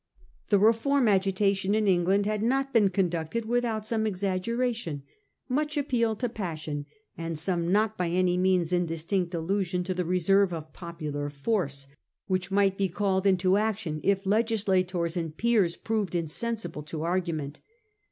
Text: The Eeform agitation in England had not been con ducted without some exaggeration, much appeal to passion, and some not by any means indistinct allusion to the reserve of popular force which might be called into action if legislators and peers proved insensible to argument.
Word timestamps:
The 0.49 0.57
Eeform 0.59 1.07
agitation 1.07 1.75
in 1.75 1.87
England 1.87 2.25
had 2.25 2.41
not 2.41 2.73
been 2.73 2.89
con 2.89 3.07
ducted 3.07 3.45
without 3.45 3.85
some 3.85 4.07
exaggeration, 4.07 5.03
much 5.47 5.77
appeal 5.77 6.15
to 6.15 6.27
passion, 6.27 6.87
and 7.15 7.37
some 7.37 7.71
not 7.71 7.99
by 7.99 8.09
any 8.09 8.35
means 8.35 8.73
indistinct 8.73 9.31
allusion 9.35 9.83
to 9.83 9.93
the 9.93 10.03
reserve 10.03 10.53
of 10.53 10.73
popular 10.73 11.29
force 11.29 11.85
which 12.25 12.49
might 12.49 12.79
be 12.79 12.89
called 12.89 13.27
into 13.27 13.57
action 13.57 14.01
if 14.03 14.25
legislators 14.25 15.15
and 15.15 15.37
peers 15.37 15.75
proved 15.77 16.15
insensible 16.15 16.81
to 16.81 17.03
argument. 17.03 17.59